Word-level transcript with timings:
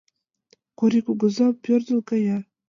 Корий 0.79 1.03
кугыза 1.07 1.47
пӧрдын 1.63 1.99
кая. 2.07 2.37